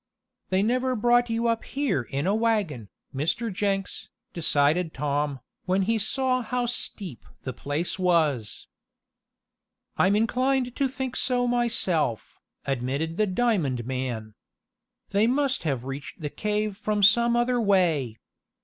"They 0.49 0.63
never 0.63 0.95
brought 0.95 1.29
you 1.29 1.45
up 1.45 1.63
here 1.63 2.01
in 2.09 2.25
a 2.25 2.33
wagon, 2.33 2.89
Mr. 3.13 3.53
Jenks," 3.53 4.09
decided 4.33 4.95
Tom, 4.95 5.41
when 5.65 5.83
he 5.83 5.99
saw 5.99 6.41
how 6.41 6.65
steep 6.65 7.23
the 7.43 7.53
place 7.53 7.99
was. 7.99 8.65
"I'm 9.97 10.15
inclined 10.15 10.75
to 10.75 10.87
think 10.87 11.15
so 11.15 11.45
myself," 11.45 12.39
admitted 12.65 13.17
the 13.17 13.27
diamond 13.27 13.85
man. 13.85 14.33
"They 15.11 15.27
must 15.27 15.61
have 15.65 15.85
reached 15.85 16.19
the 16.19 16.31
cave 16.31 16.77
from 16.77 17.03
some 17.03 17.35
other 17.35 17.61
way. 17.61 18.17